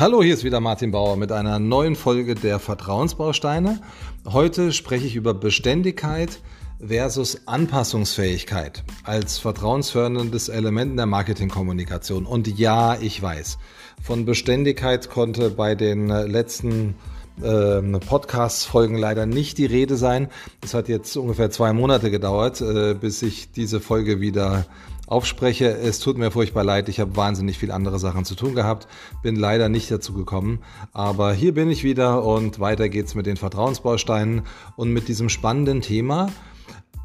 Hallo, 0.00 0.22
hier 0.22 0.34
ist 0.34 0.44
wieder 0.44 0.60
Martin 0.60 0.92
Bauer 0.92 1.16
mit 1.16 1.32
einer 1.32 1.58
neuen 1.58 1.96
Folge 1.96 2.36
der 2.36 2.60
Vertrauensbausteine. 2.60 3.80
Heute 4.24 4.72
spreche 4.72 5.08
ich 5.08 5.16
über 5.16 5.34
Beständigkeit 5.34 6.38
versus 6.78 7.48
Anpassungsfähigkeit 7.48 8.84
als 9.02 9.38
vertrauensförderndes 9.38 10.50
Element 10.50 10.92
in 10.92 10.98
der 10.98 11.06
Marketingkommunikation. 11.06 12.26
Und 12.26 12.46
ja, 12.46 12.96
ich 13.00 13.20
weiß, 13.20 13.58
von 14.00 14.24
Beständigkeit 14.24 15.10
konnte 15.10 15.50
bei 15.50 15.74
den 15.74 16.06
letzten 16.06 16.94
äh, 17.42 17.82
Podcast-Folgen 17.82 18.98
leider 18.98 19.26
nicht 19.26 19.58
die 19.58 19.66
Rede 19.66 19.96
sein. 19.96 20.28
Es 20.62 20.74
hat 20.74 20.88
jetzt 20.88 21.16
ungefähr 21.16 21.50
zwei 21.50 21.72
Monate 21.72 22.12
gedauert, 22.12 22.60
äh, 22.60 22.94
bis 22.94 23.22
ich 23.22 23.50
diese 23.50 23.80
Folge 23.80 24.20
wieder 24.20 24.64
aufspreche. 25.08 25.66
Es 25.70 25.98
tut 25.98 26.18
mir 26.18 26.30
furchtbar 26.30 26.64
leid, 26.64 26.88
ich 26.88 27.00
habe 27.00 27.16
wahnsinnig 27.16 27.58
viel 27.58 27.72
andere 27.72 27.98
Sachen 27.98 28.24
zu 28.24 28.34
tun 28.34 28.54
gehabt, 28.54 28.86
bin 29.22 29.36
leider 29.36 29.68
nicht 29.68 29.90
dazu 29.90 30.12
gekommen. 30.12 30.60
Aber 30.92 31.32
hier 31.32 31.54
bin 31.54 31.70
ich 31.70 31.82
wieder 31.82 32.24
und 32.24 32.60
weiter 32.60 32.88
geht's 32.88 33.14
mit 33.14 33.26
den 33.26 33.36
Vertrauensbausteinen 33.36 34.42
und 34.76 34.92
mit 34.92 35.08
diesem 35.08 35.28
spannenden 35.28 35.80
Thema. 35.80 36.30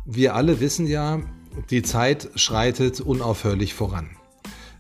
Wir 0.06 0.36
alle 0.36 0.60
wissen 0.60 0.86
ja, 0.86 1.22
die 1.70 1.82
Zeit 1.82 2.30
schreitet 2.36 3.00
unaufhörlich 3.00 3.74
voran. 3.74 4.10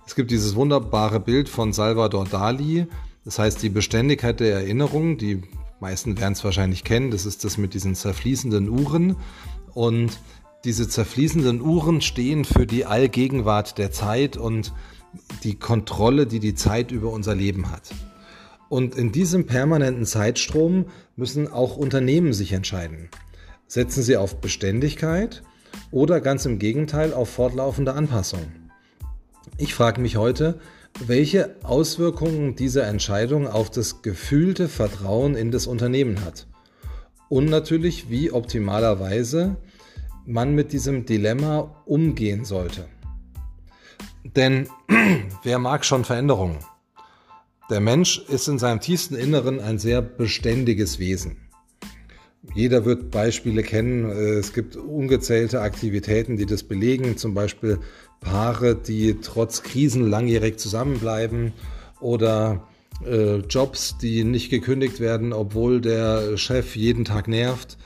Es 0.05 0.15
gibt 0.15 0.31
dieses 0.31 0.55
wunderbare 0.55 1.19
Bild 1.19 1.47
von 1.47 1.71
Salvador 1.71 2.25
Dali, 2.25 2.87
das 3.23 3.39
heißt 3.39 3.63
die 3.63 3.69
Beständigkeit 3.69 4.41
der 4.41 4.53
Erinnerung, 4.55 5.17
die 5.17 5.43
meisten 5.79 6.17
werden 6.17 6.33
es 6.33 6.43
wahrscheinlich 6.43 6.83
kennen, 6.83 7.11
das 7.11 7.25
ist 7.25 7.45
das 7.45 7.57
mit 7.57 7.73
diesen 7.73 7.95
zerfließenden 7.95 8.67
Uhren. 8.69 9.15
Und 9.73 10.19
diese 10.63 10.87
zerfließenden 10.87 11.61
Uhren 11.61 12.01
stehen 12.01 12.45
für 12.45 12.65
die 12.65 12.85
Allgegenwart 12.85 13.77
der 13.77 13.91
Zeit 13.91 14.37
und 14.37 14.73
die 15.43 15.55
Kontrolle, 15.55 16.25
die 16.25 16.39
die 16.39 16.55
Zeit 16.55 16.91
über 16.91 17.11
unser 17.11 17.35
Leben 17.35 17.69
hat. 17.71 17.91
Und 18.69 18.95
in 18.95 19.11
diesem 19.11 19.45
permanenten 19.45 20.05
Zeitstrom 20.05 20.85
müssen 21.15 21.47
auch 21.47 21.77
Unternehmen 21.77 22.33
sich 22.33 22.53
entscheiden. 22.53 23.09
Setzen 23.67 24.03
sie 24.03 24.17
auf 24.17 24.39
Beständigkeit 24.39 25.43
oder 25.91 26.21
ganz 26.21 26.45
im 26.45 26.59
Gegenteil 26.59 27.13
auf 27.13 27.29
fortlaufende 27.29 27.93
Anpassung? 27.93 28.51
Ich 29.57 29.75
frage 29.75 30.01
mich 30.01 30.15
heute, 30.17 30.59
welche 31.05 31.55
Auswirkungen 31.63 32.55
diese 32.55 32.83
Entscheidung 32.83 33.47
auf 33.47 33.69
das 33.69 34.01
gefühlte 34.01 34.69
Vertrauen 34.69 35.35
in 35.35 35.51
das 35.51 35.67
Unternehmen 35.67 36.23
hat. 36.23 36.47
Und 37.29 37.45
natürlich, 37.45 38.09
wie 38.09 38.31
optimalerweise 38.31 39.57
man 40.25 40.55
mit 40.55 40.71
diesem 40.71 41.05
Dilemma 41.05 41.83
umgehen 41.85 42.45
sollte. 42.45 42.85
Denn 44.23 44.67
wer 45.43 45.59
mag 45.59 45.85
schon 45.85 46.05
Veränderungen? 46.05 46.57
Der 47.69 47.79
Mensch 47.79 48.19
ist 48.29 48.47
in 48.47 48.59
seinem 48.59 48.79
tiefsten 48.79 49.15
Inneren 49.15 49.59
ein 49.59 49.79
sehr 49.79 50.01
beständiges 50.01 50.99
Wesen. 50.99 51.37
Jeder 52.53 52.83
wird 52.83 53.09
Beispiele 53.09 53.63
kennen. 53.63 54.09
Es 54.09 54.53
gibt 54.53 54.75
ungezählte 54.75 55.61
Aktivitäten, 55.61 56.35
die 56.35 56.45
das 56.45 56.63
belegen. 56.63 57.17
Zum 57.17 57.33
Beispiel 57.33 57.79
Paare, 58.19 58.75
die 58.75 59.19
trotz 59.21 59.63
Krisen 59.63 60.09
langjährig 60.09 60.59
zusammenbleiben 60.59 61.53
oder 62.01 62.67
äh, 63.05 63.37
Jobs, 63.37 63.97
die 63.97 64.25
nicht 64.25 64.49
gekündigt 64.49 64.99
werden, 64.99 65.31
obwohl 65.31 65.79
der 65.79 66.37
Chef 66.37 66.75
jeden 66.75 67.05
Tag 67.05 67.27
nervt. 67.27 67.77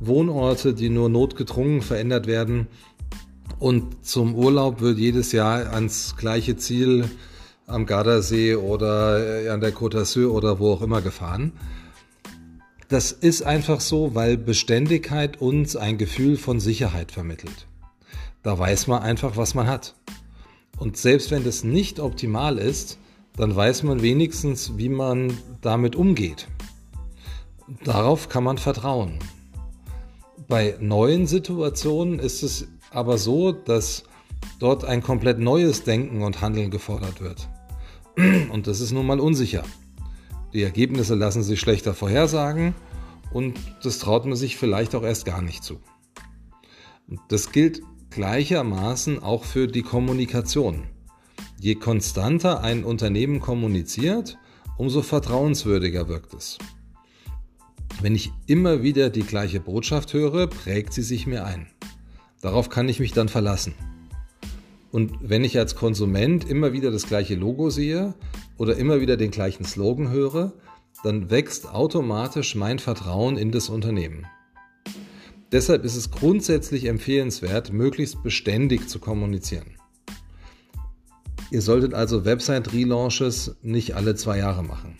Wohnorte, 0.00 0.74
die 0.74 0.88
nur 0.88 1.08
notgedrungen 1.08 1.82
verändert 1.82 2.26
werden. 2.26 2.66
Und 3.58 4.04
zum 4.04 4.34
Urlaub 4.34 4.80
wird 4.80 4.98
jedes 4.98 5.32
Jahr 5.32 5.72
ans 5.72 6.16
gleiche 6.16 6.56
Ziel 6.56 7.08
am 7.66 7.86
Gardasee 7.86 8.54
oder 8.54 9.42
äh, 9.44 9.48
an 9.48 9.60
der 9.60 9.74
Côte 9.74 9.98
d'Azur 9.98 10.30
oder 10.30 10.58
wo 10.58 10.72
auch 10.72 10.82
immer 10.82 11.02
gefahren. 11.02 11.52
Das 12.88 13.10
ist 13.10 13.42
einfach 13.42 13.80
so, 13.80 14.14
weil 14.14 14.36
Beständigkeit 14.36 15.40
uns 15.40 15.74
ein 15.74 15.98
Gefühl 15.98 16.36
von 16.36 16.60
Sicherheit 16.60 17.10
vermittelt. 17.10 17.66
Da 18.44 18.56
weiß 18.56 18.86
man 18.86 19.02
einfach, 19.02 19.36
was 19.36 19.54
man 19.54 19.66
hat. 19.66 19.96
Und 20.78 20.96
selbst 20.96 21.32
wenn 21.32 21.42
das 21.42 21.64
nicht 21.64 21.98
optimal 21.98 22.58
ist, 22.58 22.98
dann 23.36 23.56
weiß 23.56 23.82
man 23.82 24.02
wenigstens, 24.02 24.76
wie 24.76 24.88
man 24.88 25.36
damit 25.62 25.96
umgeht. 25.96 26.46
Darauf 27.82 28.28
kann 28.28 28.44
man 28.44 28.58
vertrauen. 28.58 29.18
Bei 30.48 30.76
neuen 30.80 31.26
Situationen 31.26 32.20
ist 32.20 32.42
es 32.44 32.68
aber 32.90 33.18
so, 33.18 33.50
dass 33.50 34.04
dort 34.60 34.84
ein 34.84 35.02
komplett 35.02 35.40
neues 35.40 35.82
Denken 35.82 36.22
und 36.22 36.40
Handeln 36.40 36.70
gefordert 36.70 37.20
wird. 37.20 37.48
Und 38.50 38.66
das 38.66 38.80
ist 38.80 38.92
nun 38.92 39.06
mal 39.06 39.20
unsicher. 39.20 39.64
Die 40.52 40.62
Ergebnisse 40.62 41.14
lassen 41.14 41.42
sich 41.42 41.60
schlechter 41.60 41.92
vorhersagen 41.92 42.74
und 43.30 43.58
das 43.82 43.98
traut 43.98 44.24
man 44.24 44.36
sich 44.36 44.56
vielleicht 44.56 44.94
auch 44.94 45.02
erst 45.02 45.26
gar 45.26 45.42
nicht 45.42 45.62
zu. 45.62 45.80
das 47.28 47.52
gilt 47.52 47.82
gleichermaßen 48.08 49.22
auch 49.22 49.44
für 49.44 49.66
die 49.66 49.82
Kommunikation. 49.82 50.86
Je 51.60 51.74
konstanter 51.74 52.62
ein 52.62 52.84
Unternehmen 52.84 53.40
kommuniziert, 53.40 54.38
umso 54.78 55.02
vertrauenswürdiger 55.02 56.08
wirkt 56.08 56.32
es. 56.32 56.56
Wenn 58.06 58.14
ich 58.14 58.30
immer 58.46 58.84
wieder 58.84 59.10
die 59.10 59.24
gleiche 59.24 59.58
Botschaft 59.58 60.12
höre, 60.12 60.46
prägt 60.46 60.92
sie 60.92 61.02
sich 61.02 61.26
mir 61.26 61.44
ein. 61.44 61.66
Darauf 62.40 62.68
kann 62.68 62.88
ich 62.88 63.00
mich 63.00 63.10
dann 63.10 63.28
verlassen. 63.28 63.74
Und 64.92 65.12
wenn 65.22 65.42
ich 65.42 65.58
als 65.58 65.74
Konsument 65.74 66.48
immer 66.48 66.72
wieder 66.72 66.92
das 66.92 67.08
gleiche 67.08 67.34
Logo 67.34 67.68
sehe 67.68 68.14
oder 68.58 68.76
immer 68.76 69.00
wieder 69.00 69.16
den 69.16 69.32
gleichen 69.32 69.64
Slogan 69.64 70.12
höre, 70.12 70.52
dann 71.02 71.30
wächst 71.30 71.68
automatisch 71.68 72.54
mein 72.54 72.78
Vertrauen 72.78 73.36
in 73.36 73.50
das 73.50 73.68
Unternehmen. 73.68 74.24
Deshalb 75.50 75.84
ist 75.84 75.96
es 75.96 76.12
grundsätzlich 76.12 76.84
empfehlenswert, 76.84 77.72
möglichst 77.72 78.22
beständig 78.22 78.88
zu 78.88 79.00
kommunizieren. 79.00 79.78
Ihr 81.50 81.60
solltet 81.60 81.92
also 81.92 82.24
Website-Relaunches 82.24 83.56
nicht 83.62 83.96
alle 83.96 84.14
zwei 84.14 84.38
Jahre 84.38 84.62
machen 84.62 84.96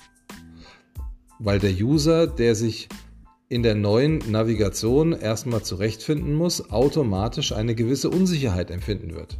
weil 1.38 1.58
der 1.58 1.72
User, 1.72 2.26
der 2.26 2.54
sich 2.54 2.88
in 3.48 3.62
der 3.62 3.74
neuen 3.74 4.18
Navigation 4.30 5.12
erstmal 5.12 5.62
zurechtfinden 5.62 6.34
muss, 6.34 6.70
automatisch 6.70 7.52
eine 7.52 7.74
gewisse 7.74 8.10
Unsicherheit 8.10 8.70
empfinden 8.70 9.14
wird. 9.14 9.38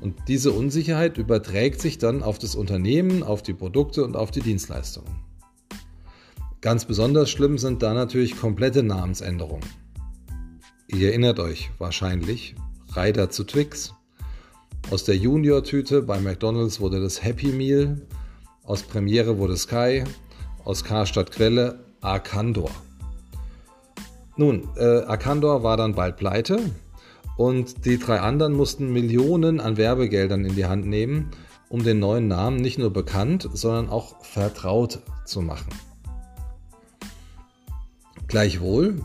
Und 0.00 0.16
diese 0.26 0.50
Unsicherheit 0.50 1.18
überträgt 1.18 1.80
sich 1.80 1.98
dann 1.98 2.24
auf 2.24 2.38
das 2.38 2.56
Unternehmen, 2.56 3.22
auf 3.22 3.42
die 3.42 3.54
Produkte 3.54 4.04
und 4.04 4.16
auf 4.16 4.32
die 4.32 4.40
Dienstleistungen. 4.40 5.14
Ganz 6.60 6.84
besonders 6.84 7.30
schlimm 7.30 7.58
sind 7.58 7.82
da 7.82 7.94
natürlich 7.94 8.36
komplette 8.36 8.82
Namensänderungen. 8.82 9.68
Ihr 10.88 11.08
erinnert 11.08 11.38
euch 11.38 11.70
wahrscheinlich, 11.78 12.56
Reiter 12.90 13.30
zu 13.30 13.44
Twix. 13.44 13.94
Aus 14.90 15.04
der 15.04 15.16
Junior-Tüte 15.16 16.02
bei 16.02 16.20
McDonald's 16.20 16.80
wurde 16.80 17.00
das 17.00 17.22
Happy 17.22 17.48
Meal, 17.52 18.04
aus 18.64 18.82
Premiere 18.82 19.38
wurde 19.38 19.56
Sky, 19.56 20.04
aus 20.64 20.84
Karstadt 20.84 21.32
Quelle 21.32 21.84
Arkandor. 22.00 22.70
Nun, 24.36 24.68
äh, 24.76 25.02
Arkandor 25.02 25.62
war 25.62 25.76
dann 25.76 25.94
bald 25.94 26.16
pleite 26.16 26.58
und 27.36 27.84
die 27.84 27.98
drei 27.98 28.20
anderen 28.20 28.54
mussten 28.54 28.92
Millionen 28.92 29.60
an 29.60 29.76
Werbegeldern 29.76 30.44
in 30.44 30.54
die 30.54 30.66
Hand 30.66 30.86
nehmen, 30.86 31.30
um 31.68 31.84
den 31.84 31.98
neuen 31.98 32.28
Namen 32.28 32.56
nicht 32.56 32.78
nur 32.78 32.92
bekannt, 32.92 33.48
sondern 33.52 33.88
auch 33.88 34.24
vertraut 34.24 35.00
zu 35.24 35.40
machen. 35.40 35.72
Gleichwohl, 38.26 39.02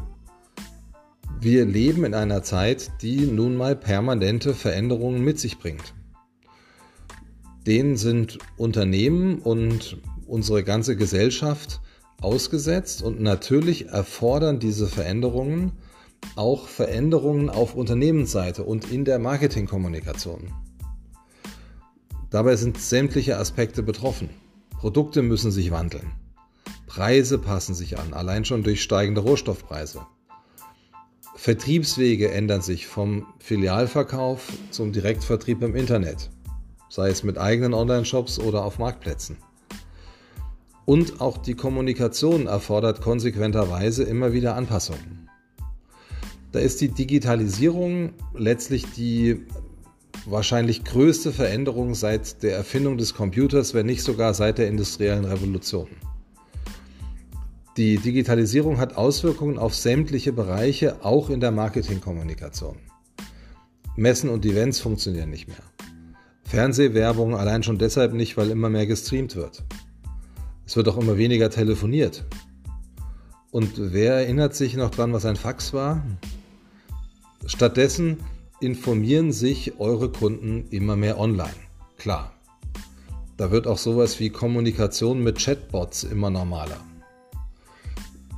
wir 1.40 1.66
leben 1.66 2.04
in 2.04 2.14
einer 2.14 2.44
Zeit, 2.44 2.92
die 3.02 3.28
nun 3.28 3.56
mal 3.56 3.76
permanente 3.76 4.54
Veränderungen 4.54 5.22
mit 5.22 5.40
sich 5.40 5.60
bringt. 5.60 5.94
Denen 7.66 7.98
sind 7.98 8.40
Unternehmen 8.56 9.40
und 9.40 9.98
unsere 10.28 10.64
ganze 10.64 10.96
Gesellschaft 10.96 11.82
ausgesetzt 12.22 13.02
und 13.02 13.22
natürlich 13.22 13.88
erfordern 13.88 14.60
diese 14.60 14.88
Veränderungen 14.88 15.74
auch 16.36 16.68
Veränderungen 16.68 17.50
auf 17.50 17.76
Unternehmensseite 17.76 18.64
und 18.64 18.92
in 18.92 19.06
der 19.06 19.20
Marketingkommunikation. 19.20 20.54
Dabei 22.30 22.56
sind 22.56 22.80
sämtliche 22.80 23.38
Aspekte 23.38 23.84
betroffen. 23.84 24.30
Produkte 24.78 25.22
müssen 25.22 25.52
sich 25.52 25.72
wandeln. 25.72 26.12
Preise 26.86 27.38
passen 27.38 27.74
sich 27.74 27.98
an, 27.98 28.14
allein 28.14 28.46
schon 28.46 28.64
durch 28.64 28.82
steigende 28.84 29.22
Rohstoffpreise. 29.22 30.02
Vertriebswege 31.36 32.32
ändern 32.32 32.62
sich 32.62 32.88
vom 32.88 33.28
Filialverkauf 33.40 34.52
zum 34.72 34.92
Direktvertrieb 34.92 35.62
im 35.62 35.76
Internet, 35.76 36.30
sei 36.90 37.10
es 37.10 37.24
mit 37.24 37.38
eigenen 37.38 37.74
Online-Shops 37.74 38.40
oder 38.40 38.66
auf 38.66 38.80
Marktplätzen. 38.80 39.38
Und 40.88 41.20
auch 41.20 41.38
die 41.38 41.54
Kommunikation 41.54 42.48
erfordert 42.48 43.02
konsequenterweise 43.02 44.06
immer 44.06 44.32
wieder 44.32 44.56
Anpassungen. 44.56 45.28
Da 46.54 46.60
ist 46.60 46.80
die 46.80 46.88
Digitalisierung 46.88 48.14
letztlich 48.34 48.86
die 48.94 49.42
wahrscheinlich 50.26 50.86
größte 50.86 51.34
Veränderung 51.34 51.94
seit 51.94 52.42
der 52.42 52.56
Erfindung 52.56 52.98
des 52.98 53.16
Computers, 53.16 53.74
wenn 53.74 53.86
nicht 53.86 54.02
sogar 54.02 54.34
seit 54.34 54.60
der 54.60 54.70
industriellen 54.70 55.26
Revolution. 55.26 55.90
Die 57.76 57.98
Digitalisierung 57.98 58.78
hat 58.78 58.96
Auswirkungen 58.96 59.58
auf 59.58 59.76
sämtliche 59.76 60.32
Bereiche, 60.32 61.04
auch 61.04 61.30
in 61.30 61.42
der 61.42 61.52
Marketingkommunikation. 61.52 62.78
Messen 63.98 64.30
und 64.30 64.46
Events 64.46 64.80
funktionieren 64.80 65.32
nicht 65.32 65.50
mehr. 65.50 65.58
Fernsehwerbung 66.46 67.36
allein 67.36 67.62
schon 67.64 67.78
deshalb 67.78 68.14
nicht, 68.14 68.38
weil 68.38 68.52
immer 68.52 68.70
mehr 68.70 68.88
gestreamt 68.88 69.36
wird. 69.36 69.66
Es 70.68 70.76
wird 70.76 70.90
auch 70.90 70.98
immer 70.98 71.18
weniger 71.18 71.50
telefoniert. 71.50 72.26
Und 73.52 73.72
wer 73.78 74.16
erinnert 74.16 74.54
sich 74.54 74.76
noch 74.76 74.92
dran, 74.92 75.14
was 75.14 75.26
ein 75.26 75.38
Fax 75.38 75.72
war? 75.72 76.06
Stattdessen 77.46 78.18
informieren 78.60 79.32
sich 79.32 79.80
eure 79.80 80.12
Kunden 80.12 80.68
immer 80.70 80.98
mehr 80.98 81.20
online. 81.20 81.56
Klar. 81.98 82.34
Da 83.38 83.50
wird 83.50 83.66
auch 83.66 83.78
sowas 83.78 84.20
wie 84.20 84.30
Kommunikation 84.30 85.24
mit 85.24 85.40
Chatbots 85.40 86.04
immer 86.04 86.30
normaler. 86.30 86.82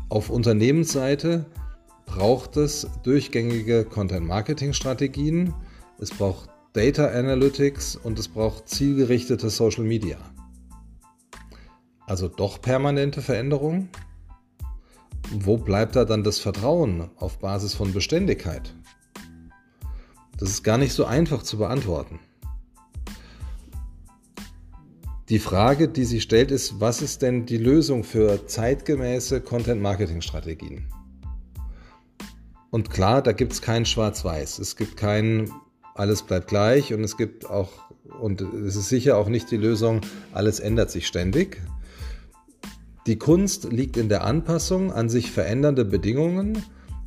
Auf 0.09 0.29
Unternehmensseite 0.29 1.47
braucht 2.05 2.57
es 2.57 2.87
durchgängige 3.03 3.85
Content-Marketing-Strategien, 3.85 5.53
es 5.99 6.11
braucht 6.11 6.49
Data 6.73 7.07
Analytics 7.07 7.95
und 7.95 8.19
es 8.19 8.27
braucht 8.27 8.69
zielgerichtete 8.69 9.49
Social 9.49 9.83
Media. 9.83 10.17
Also 12.09 12.27
doch 12.27 12.59
permanente 12.59 13.21
Veränderungen? 13.21 13.87
Wo 15.29 15.57
bleibt 15.57 15.95
da 15.95 16.05
dann 16.05 16.23
das 16.23 16.39
Vertrauen 16.39 17.11
auf 17.17 17.37
Basis 17.37 17.75
von 17.75 17.93
Beständigkeit? 17.93 18.73
Das 20.35 20.49
ist 20.49 20.63
gar 20.63 20.79
nicht 20.79 20.91
so 20.91 21.05
einfach 21.05 21.43
zu 21.43 21.59
beantworten. 21.59 22.19
Die 25.29 25.37
Frage, 25.37 25.87
die 25.87 26.03
sich 26.03 26.23
stellt, 26.23 26.49
ist, 26.49 26.79
was 26.79 27.03
ist 27.03 27.21
denn 27.21 27.45
die 27.45 27.57
Lösung 27.57 28.03
für 28.03 28.47
zeitgemäße 28.47 29.41
Content-Marketing-Strategien? 29.41 30.91
Und 32.71 32.89
klar, 32.89 33.21
da 33.21 33.33
gibt 33.33 33.53
es 33.53 33.61
kein 33.61 33.85
Schwarz-Weiß. 33.85 34.57
Es 34.57 34.75
gibt 34.75 34.97
kein 34.97 35.51
alles 35.93 36.23
bleibt 36.23 36.47
gleich 36.47 36.91
und 36.91 37.03
es 37.03 37.17
gibt 37.17 37.47
auch, 37.47 37.69
und 38.19 38.41
es 38.41 38.75
ist 38.75 38.89
sicher 38.89 39.17
auch 39.17 39.27
nicht 39.27 39.51
die 39.51 39.57
Lösung, 39.57 40.01
alles 40.33 40.59
ändert 40.59 40.89
sich 40.89 41.05
ständig. 41.05 41.61
Die 43.09 43.17
Kunst 43.17 43.63
liegt 43.73 43.97
in 43.97 44.07
der 44.07 44.23
Anpassung 44.23 44.93
an 44.93 45.09
sich 45.09 45.31
verändernde 45.31 45.83
Bedingungen 45.83 46.63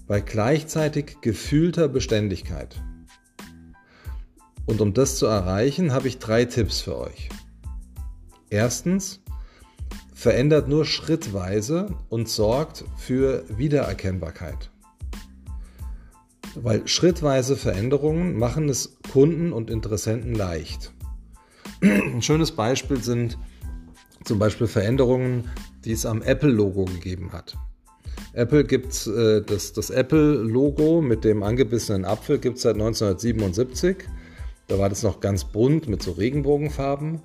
bei 0.08 0.20
gleichzeitig 0.20 1.18
gefühlter 1.20 1.86
Beständigkeit. 1.86 2.82
Und 4.66 4.80
um 4.80 4.94
das 4.94 5.14
zu 5.14 5.26
erreichen, 5.26 5.92
habe 5.92 6.08
ich 6.08 6.18
drei 6.18 6.44
Tipps 6.44 6.80
für 6.80 6.98
euch. 6.98 7.28
Erstens, 8.50 9.20
verändert 10.12 10.66
nur 10.66 10.86
schrittweise 10.86 11.94
und 12.08 12.28
sorgt 12.28 12.82
für 12.96 13.44
Wiedererkennbarkeit. 13.56 14.72
Weil 16.56 16.88
schrittweise 16.88 17.54
Veränderungen 17.54 18.36
machen 18.40 18.68
es 18.68 18.98
Kunden 19.12 19.52
und 19.52 19.70
Interessenten 19.70 20.34
leicht. 20.34 20.92
Ein 21.80 22.22
schönes 22.22 22.50
Beispiel 22.50 23.00
sind 23.00 23.38
zum 24.24 24.40
Beispiel 24.40 24.66
Veränderungen, 24.66 25.48
die 25.84 25.92
es 25.92 26.06
am 26.06 26.22
Apple-Logo 26.22 26.84
gegeben 26.84 27.32
hat. 27.32 27.56
Apple 28.34 28.64
gibt 28.64 29.06
äh, 29.06 29.42
das, 29.42 29.72
das 29.72 29.90
Apple-Logo 29.90 31.00
mit 31.00 31.24
dem 31.24 31.42
angebissenen 31.42 32.04
Apfel 32.04 32.38
gibt 32.38 32.56
es 32.56 32.62
seit 32.62 32.74
1977. 32.74 34.08
Da 34.68 34.78
war 34.78 34.88
das 34.88 35.02
noch 35.02 35.20
ganz 35.20 35.44
bunt 35.44 35.88
mit 35.88 36.02
so 36.02 36.12
Regenbogenfarben. 36.12 37.20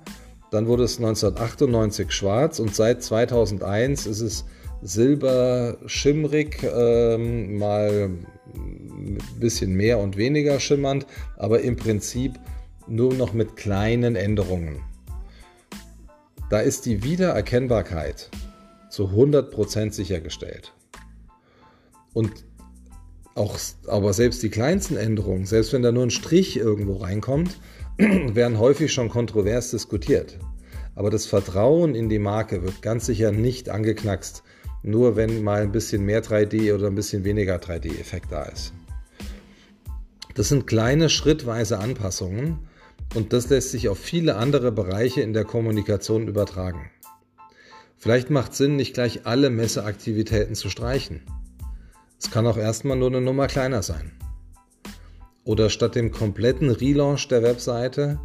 Dann 0.50 0.66
wurde 0.66 0.84
es 0.84 0.98
1998 0.98 2.10
schwarz 2.12 2.58
und 2.58 2.74
seit 2.74 3.02
2001 3.02 4.06
ist 4.06 4.20
es 4.20 4.44
silber-schimmrig, 4.82 6.62
ähm, 6.62 7.58
mal 7.58 8.10
ein 8.54 9.18
bisschen 9.38 9.74
mehr 9.74 9.98
und 9.98 10.16
weniger 10.16 10.60
schimmernd, 10.60 11.06
aber 11.36 11.60
im 11.60 11.76
Prinzip 11.76 12.32
nur 12.86 13.12
noch 13.14 13.32
mit 13.32 13.56
kleinen 13.56 14.16
Änderungen. 14.16 14.80
Da 16.48 16.60
ist 16.60 16.86
die 16.86 17.02
Wiedererkennbarkeit 17.02 18.30
zu 18.98 19.10
100% 19.10 19.92
sichergestellt. 19.92 20.74
Und 22.14 22.32
auch, 23.36 23.56
aber 23.86 24.12
selbst 24.12 24.42
die 24.42 24.48
kleinsten 24.48 24.96
Änderungen, 24.96 25.46
selbst 25.46 25.72
wenn 25.72 25.82
da 25.82 25.92
nur 25.92 26.02
ein 26.02 26.10
Strich 26.10 26.56
irgendwo 26.56 26.96
reinkommt, 26.96 27.60
werden 27.98 28.58
häufig 28.58 28.92
schon 28.92 29.08
kontrovers 29.08 29.70
diskutiert. 29.70 30.40
Aber 30.96 31.10
das 31.10 31.26
Vertrauen 31.26 31.94
in 31.94 32.08
die 32.08 32.18
Marke 32.18 32.64
wird 32.64 32.82
ganz 32.82 33.06
sicher 33.06 33.30
nicht 33.30 33.68
angeknackst, 33.68 34.42
nur 34.82 35.14
wenn 35.14 35.44
mal 35.44 35.62
ein 35.62 35.70
bisschen 35.70 36.04
mehr 36.04 36.24
3D 36.24 36.74
oder 36.74 36.88
ein 36.88 36.96
bisschen 36.96 37.22
weniger 37.22 37.58
3D-Effekt 37.58 38.32
da 38.32 38.46
ist. 38.46 38.72
Das 40.34 40.48
sind 40.48 40.66
kleine 40.66 41.08
schrittweise 41.08 41.78
Anpassungen 41.78 42.66
und 43.14 43.32
das 43.32 43.48
lässt 43.48 43.70
sich 43.70 43.88
auf 43.88 44.00
viele 44.00 44.34
andere 44.34 44.72
Bereiche 44.72 45.20
in 45.20 45.34
der 45.34 45.44
Kommunikation 45.44 46.26
übertragen. 46.26 46.90
Vielleicht 47.98 48.30
macht 48.30 48.54
Sinn, 48.54 48.76
nicht 48.76 48.94
gleich 48.94 49.26
alle 49.26 49.50
Messeaktivitäten 49.50 50.54
zu 50.54 50.70
streichen. 50.70 51.22
Es 52.20 52.30
kann 52.30 52.46
auch 52.46 52.56
erstmal 52.56 52.96
nur 52.96 53.08
eine 53.08 53.20
Nummer 53.20 53.48
kleiner 53.48 53.82
sein. 53.82 54.12
Oder 55.44 55.68
statt 55.68 55.96
dem 55.96 56.12
kompletten 56.12 56.70
Relaunch 56.70 57.26
der 57.26 57.42
Webseite 57.42 58.20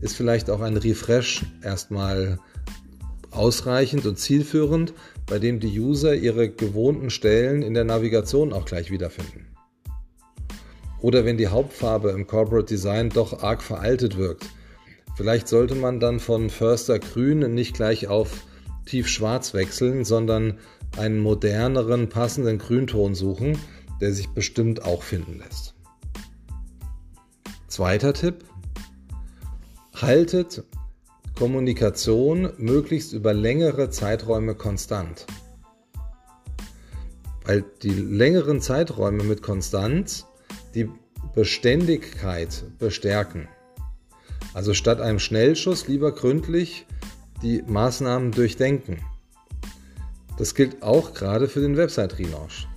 ist 0.00 0.16
vielleicht 0.16 0.48
auch 0.48 0.60
ein 0.60 0.76
Refresh 0.76 1.44
erstmal 1.62 2.38
ausreichend 3.30 4.06
und 4.06 4.18
zielführend, 4.18 4.94
bei 5.26 5.38
dem 5.38 5.60
die 5.60 5.78
User 5.78 6.14
ihre 6.14 6.48
gewohnten 6.48 7.10
Stellen 7.10 7.62
in 7.62 7.74
der 7.74 7.84
Navigation 7.84 8.54
auch 8.54 8.64
gleich 8.64 8.90
wiederfinden. 8.90 9.46
Oder 11.00 11.26
wenn 11.26 11.36
die 11.36 11.48
Hauptfarbe 11.48 12.10
im 12.10 12.26
Corporate 12.26 12.66
Design 12.66 13.10
doch 13.10 13.42
arg 13.42 13.62
veraltet 13.62 14.16
wirkt. 14.16 14.46
Vielleicht 15.16 15.48
sollte 15.48 15.74
man 15.74 16.00
dann 16.00 16.18
von 16.18 16.48
Förster 16.48 16.98
Grün 16.98 17.54
nicht 17.54 17.74
gleich 17.74 18.06
auf 18.08 18.30
tiefschwarz 18.88 19.54
wechseln, 19.54 20.04
sondern 20.04 20.58
einen 20.96 21.20
moderneren, 21.20 22.08
passenden 22.08 22.58
Grünton 22.58 23.14
suchen, 23.14 23.58
der 24.00 24.12
sich 24.12 24.28
bestimmt 24.30 24.84
auch 24.84 25.02
finden 25.02 25.38
lässt. 25.38 25.74
Zweiter 27.68 28.14
Tipp. 28.14 28.44
Haltet 29.94 30.64
Kommunikation 31.36 32.52
möglichst 32.56 33.12
über 33.12 33.34
längere 33.34 33.90
Zeiträume 33.90 34.54
konstant. 34.54 35.26
Weil 37.44 37.64
die 37.82 37.90
längeren 37.90 38.60
Zeiträume 38.60 39.22
mit 39.22 39.42
Konstanz 39.42 40.26
die 40.74 40.88
Beständigkeit 41.34 42.64
bestärken. 42.78 43.48
Also 44.54 44.74
statt 44.74 45.00
einem 45.00 45.18
Schnellschuss 45.18 45.86
lieber 45.88 46.12
gründlich 46.12 46.86
die 47.42 47.62
Maßnahmen 47.66 48.32
durchdenken. 48.32 48.98
Das 50.36 50.54
gilt 50.54 50.82
auch 50.82 51.14
gerade 51.14 51.48
für 51.48 51.60
den 51.60 51.76
Website-Relaunch. 51.76 52.68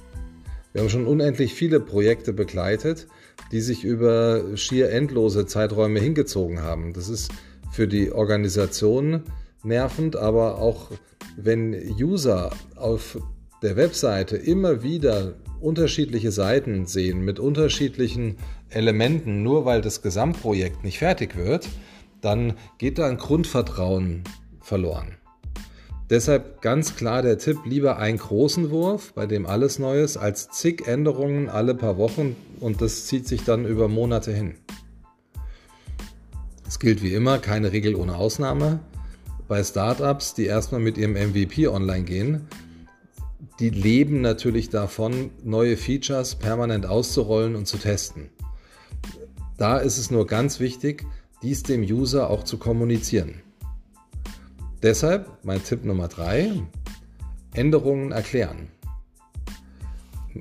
Wir 0.74 0.82
haben 0.82 0.90
schon 0.90 1.06
unendlich 1.06 1.54
viele 1.54 1.80
Projekte 1.80 2.34
begleitet, 2.34 3.08
die 3.52 3.62
sich 3.62 3.84
über 3.84 4.56
schier 4.56 4.90
endlose 4.90 5.46
Zeiträume 5.46 6.00
hingezogen 6.00 6.62
haben. 6.62 6.94
Das 6.94 7.10
ist 7.10 7.32
für 7.72 7.88
die 7.88 8.12
Organisation 8.12 9.24
nervend, 9.64 10.16
aber 10.16 10.60
auch 10.60 10.92
wenn 11.36 11.74
User 12.00 12.52
auf 12.76 13.18
der 13.62 13.76
Webseite 13.76 14.38
immer 14.38 14.82
wieder 14.82 15.36
unterschiedliche 15.60 16.32
Seiten 16.32 16.86
sehen 16.86 17.22
mit 17.24 17.40
unterschiedlichen 17.40 18.38
Elementen, 18.70 19.44
nur 19.44 19.66
weil 19.66 19.82
das 19.82 20.02
Gesamtprojekt 20.02 20.84
nicht 20.84 20.98
fertig 20.98 21.36
wird, 21.36 21.68
dann 22.22 22.54
geht 22.78 22.98
da 22.98 23.08
ein 23.08 23.18
Grundvertrauen 23.18 24.24
verloren. 24.62 25.18
Deshalb 26.10 26.62
ganz 26.62 26.96
klar 26.96 27.22
der 27.22 27.38
Tipp, 27.38 27.60
lieber 27.66 27.98
einen 27.98 28.18
großen 28.18 28.70
Wurf, 28.70 29.14
bei 29.14 29.26
dem 29.26 29.46
alles 29.46 29.80
Neues, 29.80 30.18
als 30.18 30.50
zig 30.50 30.86
Änderungen 30.86 31.48
alle 31.50 31.74
paar 31.74 31.98
Wochen 31.98 32.36
und 32.60 32.82
das 32.82 33.06
zieht 33.06 33.28
sich 33.28 33.46
dann 33.46 33.66
über 33.66 33.88
Monate 33.88 34.34
hin. 34.34 34.56
Es 36.68 36.80
gilt 36.80 37.02
wie 37.02 37.14
immer, 37.14 37.40
keine 37.40 37.72
Regel 37.72 37.96
ohne 37.96 38.16
Ausnahme. 38.16 38.80
Bei 39.48 39.64
Startups, 39.64 40.34
die 40.34 40.46
erstmal 40.46 40.82
mit 40.82 40.98
ihrem 40.98 41.14
MVP 41.14 41.68
online 41.68 42.04
gehen, 42.04 42.48
die 43.60 43.70
leben 43.70 44.22
natürlich 44.22 44.70
davon, 44.70 45.30
neue 45.44 45.78
Features 45.78 46.36
permanent 46.36 46.86
auszurollen 46.86 47.56
und 47.56 47.68
zu 47.68 47.78
testen. 47.78 48.30
Da 49.58 49.78
ist 49.78 49.98
es 49.98 50.12
nur 50.12 50.28
ganz 50.28 50.60
wichtig, 50.60 51.06
dies 51.42 51.64
dem 51.64 51.84
User 51.84 52.30
auch 52.30 52.44
zu 52.44 52.58
kommunizieren. 52.58 53.42
Deshalb 54.84 55.28
mein 55.44 55.64
Tipp 55.64 55.86
Nummer 55.86 56.08
drei: 56.08 56.52
Änderungen 57.54 58.12
erklären. 58.12 58.70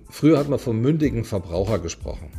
Früher 0.09 0.39
hat 0.39 0.49
man 0.49 0.59
vom 0.59 0.81
mündigen 0.81 1.25
Verbraucher 1.25 1.79
gesprochen. 1.79 2.31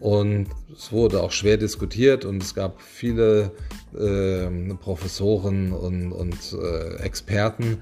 Und 0.00 0.48
es 0.76 0.90
wurde 0.90 1.22
auch 1.22 1.30
schwer 1.30 1.58
diskutiert 1.58 2.24
und 2.24 2.42
es 2.42 2.56
gab 2.56 2.80
viele 2.80 3.52
äh, 3.96 4.74
Professoren 4.74 5.72
und, 5.72 6.10
und 6.10 6.36
äh, 6.60 6.96
Experten, 6.96 7.78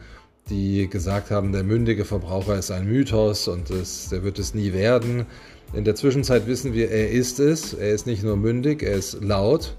die 0.50 0.87
gesagt 0.90 1.30
haben, 1.30 1.52
der 1.52 1.62
mündige 1.62 2.04
Verbraucher 2.04 2.59
ist 2.59 2.70
ein 2.70 2.87
Mythos 2.87 3.49
und 3.49 3.70
es, 3.70 4.11
der 4.11 4.23
wird 4.23 4.38
es 4.38 4.52
nie 4.52 4.75
werden. 4.75 5.25
In 5.73 5.85
der 5.85 5.94
Zwischenzeit 5.94 6.47
wissen 6.47 6.75
wir, 6.75 6.90
er 6.90 7.11
ist 7.11 7.40
es. 7.40 7.73
Er 7.73 7.90
ist 7.90 8.06
nicht 8.06 8.23
nur 8.23 8.37
mündig, 8.37 8.82
er 8.82 8.97
ist 8.97 9.23
laut. 9.23 9.76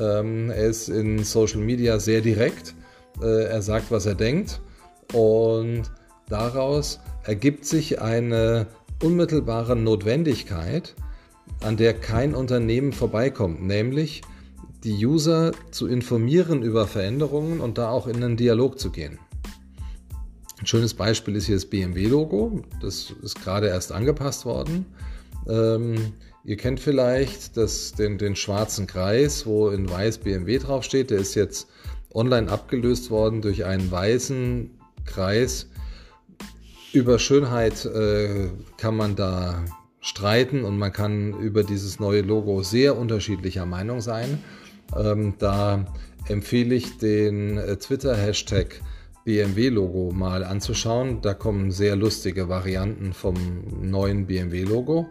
Ähm, 0.00 0.48
er 0.48 0.68
ist 0.68 0.88
in 0.88 1.22
Social 1.22 1.60
Media 1.60 1.98
sehr 1.98 2.22
direkt. 2.22 2.74
Äh, 3.20 3.44
er 3.44 3.62
sagt, 3.62 3.90
was 3.90 4.06
er 4.06 4.14
denkt. 4.14 4.60
Und 5.12 5.82
daraus 6.28 7.00
ergibt 7.24 7.66
sich 7.66 8.00
eine 8.00 8.66
unmittelbare 9.02 9.76
Notwendigkeit, 9.76 10.94
an 11.60 11.76
der 11.76 11.94
kein 11.94 12.34
Unternehmen 12.34 12.92
vorbeikommt, 12.92 13.62
nämlich 13.62 14.22
die 14.84 15.06
User 15.06 15.52
zu 15.70 15.86
informieren 15.86 16.62
über 16.62 16.86
Veränderungen 16.86 17.60
und 17.60 17.78
da 17.78 17.88
auch 17.88 18.06
in 18.06 18.16
einen 18.16 18.36
Dialog 18.36 18.78
zu 18.78 18.90
gehen. 18.90 19.18
Ein 20.60 20.66
schönes 20.66 20.94
Beispiel 20.94 21.36
ist 21.36 21.46
hier 21.46 21.56
das 21.56 21.66
BMW-Logo. 21.66 22.62
Das 22.80 23.12
ist 23.22 23.42
gerade 23.42 23.68
erst 23.68 23.92
angepasst 23.92 24.44
worden. 24.44 24.86
Ähm, 25.48 26.12
ihr 26.44 26.56
kennt 26.56 26.80
vielleicht 26.80 27.56
das, 27.56 27.92
den, 27.92 28.18
den 28.18 28.36
schwarzen 28.36 28.86
Kreis, 28.86 29.46
wo 29.46 29.70
in 29.70 29.90
weiß 29.90 30.18
BMW 30.18 30.58
draufsteht. 30.58 31.10
Der 31.10 31.18
ist 31.18 31.34
jetzt 31.34 31.66
online 32.14 32.50
abgelöst 32.50 33.10
worden 33.10 33.42
durch 33.42 33.64
einen 33.64 33.90
weißen 33.90 34.70
Kreis. 35.04 35.68
Über 36.92 37.18
Schönheit 37.18 37.84
äh, 37.84 38.48
kann 38.78 38.96
man 38.96 39.16
da 39.16 39.64
streiten 40.00 40.64
und 40.64 40.78
man 40.78 40.92
kann 40.92 41.32
über 41.40 41.64
dieses 41.64 41.98
neue 41.98 42.20
Logo 42.20 42.62
sehr 42.62 42.96
unterschiedlicher 42.96 43.66
Meinung 43.66 44.00
sein. 44.00 44.38
Ähm, 44.96 45.34
da 45.38 45.86
empfehle 46.28 46.74
ich 46.74 46.98
den 46.98 47.58
äh, 47.58 47.76
Twitter-Hashtag 47.76 48.80
BMW-Logo 49.24 50.12
mal 50.12 50.44
anzuschauen. 50.44 51.20
Da 51.22 51.34
kommen 51.34 51.70
sehr 51.70 51.96
lustige 51.96 52.48
Varianten 52.48 53.12
vom 53.12 53.34
neuen 53.80 54.26
BMW-Logo, 54.26 55.06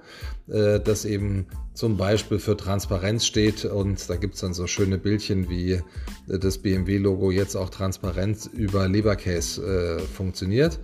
äh, 0.48 0.80
das 0.80 1.06
eben 1.06 1.48
zum 1.74 1.98
Beispiel 1.98 2.38
für 2.38 2.56
Transparenz 2.56 3.26
steht 3.26 3.66
und 3.66 4.08
da 4.10 4.16
gibt 4.16 4.36
es 4.36 4.42
dann 4.42 4.54
so 4.54 4.68
schöne 4.68 5.00
Bildchen, 5.00 5.50
wie 5.50 5.74
äh, 5.74 5.82
das 6.28 6.60
BMW-Logo 6.60 7.32
jetzt 7.32 7.56
auch 7.56 7.70
transparent 7.70 8.50
über 8.54 8.88
Leberkäse 8.88 9.98
äh, 9.98 10.00
funktioniert. 10.00 10.80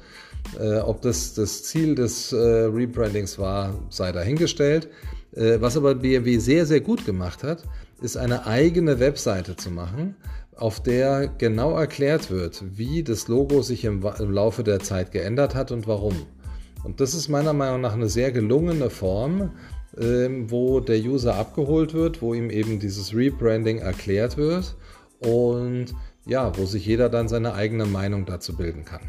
Ob 0.86 1.01
das 1.01 1.33
das 1.33 1.63
Ziel 1.63 1.95
des 1.95 2.33
Rebrandings 2.33 3.38
war, 3.38 3.77
sei 3.89 4.13
dahingestellt. 4.13 4.88
Was 5.33 5.75
aber 5.75 5.95
BMW 5.95 6.38
sehr, 6.38 6.65
sehr 6.65 6.79
gut 6.79 7.05
gemacht 7.05 7.43
hat, 7.43 7.65
ist 8.01 8.15
eine 8.15 8.48
eigene 8.48 9.01
Webseite 9.01 9.57
zu 9.57 9.69
machen, 9.69 10.15
auf 10.59 10.81
der 10.81 11.27
genau 11.27 11.77
erklärt 11.77 12.29
wird, 12.29 12.63
wie 12.77 13.03
das 13.03 13.27
Logo 13.27 13.61
sich 13.61 13.85
im, 13.85 14.03
im 14.19 14.31
Laufe 14.31 14.63
der 14.63 14.79
Zeit 14.79 15.11
geändert 15.11 15.55
hat 15.55 15.71
und 15.71 15.87
warum. 15.87 16.15
Und 16.83 16.99
das 16.99 17.13
ist 17.13 17.29
meiner 17.29 17.53
Meinung 17.53 17.81
nach 17.81 17.93
eine 17.93 18.09
sehr 18.09 18.31
gelungene 18.31 18.89
Form, 18.89 19.51
ähm, 19.97 20.51
wo 20.51 20.79
der 20.79 20.99
User 20.99 21.35
abgeholt 21.35 21.93
wird, 21.93 22.21
wo 22.21 22.33
ihm 22.33 22.49
eben 22.49 22.79
dieses 22.79 23.13
Rebranding 23.15 23.79
erklärt 23.79 24.37
wird 24.37 24.75
und 25.19 25.87
ja, 26.25 26.55
wo 26.57 26.65
sich 26.65 26.85
jeder 26.85 27.09
dann 27.09 27.27
seine 27.27 27.53
eigene 27.53 27.85
Meinung 27.85 28.25
dazu 28.25 28.55
bilden 28.55 28.85
kann. 28.85 29.01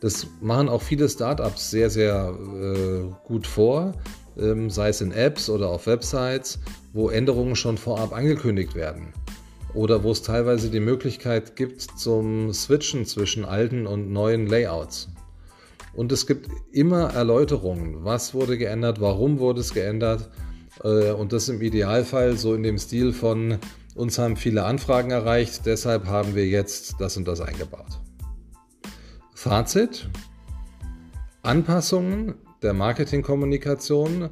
Das 0.00 0.28
machen 0.40 0.68
auch 0.68 0.82
viele 0.82 1.08
Startups 1.08 1.70
sehr, 1.70 1.90
sehr 1.90 2.32
äh, 2.32 3.26
gut 3.26 3.46
vor, 3.46 3.94
ähm, 4.38 4.70
sei 4.70 4.90
es 4.90 5.00
in 5.00 5.10
Apps 5.10 5.50
oder 5.50 5.68
auf 5.68 5.86
Websites, 5.86 6.60
wo 6.92 7.10
Änderungen 7.10 7.56
schon 7.56 7.76
vorab 7.76 8.12
angekündigt 8.14 8.74
werden. 8.74 9.12
Oder 9.74 10.02
wo 10.02 10.10
es 10.10 10.22
teilweise 10.22 10.70
die 10.70 10.80
Möglichkeit 10.80 11.56
gibt 11.56 11.82
zum 11.82 12.52
Switchen 12.52 13.04
zwischen 13.04 13.44
alten 13.44 13.86
und 13.86 14.10
neuen 14.10 14.46
Layouts. 14.46 15.08
Und 15.94 16.12
es 16.12 16.26
gibt 16.26 16.48
immer 16.72 17.12
Erläuterungen, 17.14 18.04
was 18.04 18.32
wurde 18.32 18.56
geändert, 18.56 19.00
warum 19.00 19.38
wurde 19.38 19.60
es 19.60 19.74
geändert. 19.74 20.30
Äh, 20.84 21.10
und 21.12 21.32
das 21.32 21.48
im 21.48 21.60
Idealfall 21.60 22.36
so 22.36 22.54
in 22.54 22.62
dem 22.62 22.78
Stil 22.78 23.12
von, 23.12 23.58
uns 23.94 24.18
haben 24.18 24.36
viele 24.36 24.64
Anfragen 24.64 25.10
erreicht, 25.10 25.66
deshalb 25.66 26.06
haben 26.06 26.34
wir 26.34 26.46
jetzt 26.46 27.00
das 27.00 27.16
und 27.16 27.26
das 27.26 27.40
eingebaut. 27.40 28.00
Fazit. 29.34 30.08
Anpassungen 31.42 32.34
der 32.62 32.74
Marketingkommunikation 32.74 34.30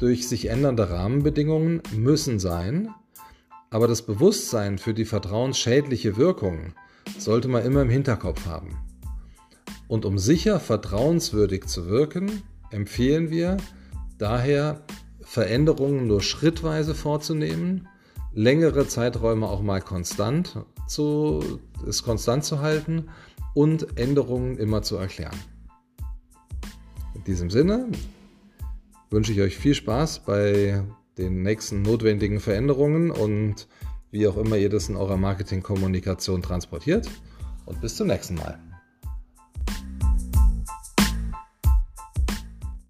durch 0.00 0.28
sich 0.28 0.46
ändernde 0.50 0.90
Rahmenbedingungen 0.90 1.82
müssen 1.94 2.38
sein, 2.38 2.90
aber 3.70 3.88
das 3.88 4.02
Bewusstsein 4.02 4.78
für 4.78 4.94
die 4.94 5.04
vertrauensschädliche 5.04 6.16
Wirkung 6.16 6.74
sollte 7.18 7.48
man 7.48 7.64
immer 7.64 7.82
im 7.82 7.90
Hinterkopf 7.90 8.46
haben. 8.46 8.78
Und 9.88 10.04
um 10.04 10.18
sicher 10.18 10.60
vertrauenswürdig 10.60 11.66
zu 11.66 11.86
wirken, 11.86 12.42
empfehlen 12.70 13.30
wir 13.30 13.56
daher, 14.18 14.82
Veränderungen 15.20 16.06
nur 16.06 16.22
schrittweise 16.22 16.94
vorzunehmen, 16.94 17.88
längere 18.32 18.86
Zeiträume 18.86 19.48
auch 19.48 19.60
mal 19.60 19.80
konstant 19.80 20.64
zu, 20.86 21.60
es 21.86 22.04
konstant 22.04 22.44
zu 22.44 22.60
halten 22.60 23.08
und 23.54 23.98
Änderungen 23.98 24.56
immer 24.56 24.82
zu 24.82 24.96
erklären. 24.96 25.36
In 27.14 27.24
diesem 27.24 27.50
Sinne 27.50 27.88
wünsche 29.10 29.32
ich 29.32 29.40
euch 29.40 29.56
viel 29.56 29.74
Spaß 29.74 30.20
bei 30.20 30.84
den 31.18 31.42
nächsten 31.42 31.82
notwendigen 31.82 32.40
Veränderungen 32.40 33.10
und 33.10 33.68
wie 34.10 34.26
auch 34.26 34.36
immer 34.36 34.56
ihr 34.56 34.70
das 34.70 34.88
in 34.88 34.96
eurer 34.96 35.16
Marketingkommunikation 35.16 36.42
transportiert. 36.42 37.08
Und 37.64 37.80
bis 37.80 37.96
zum 37.96 38.06
nächsten 38.06 38.36
Mal. 38.36 38.60